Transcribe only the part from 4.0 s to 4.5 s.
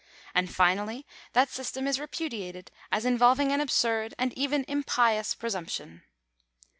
and